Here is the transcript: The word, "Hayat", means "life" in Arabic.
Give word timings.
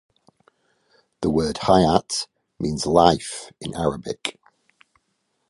The 1.21 1.29
word, 1.29 1.57
"Hayat", 1.57 2.25
means 2.57 2.87
"life" 2.87 3.51
in 3.61 3.75
Arabic. 3.75 4.39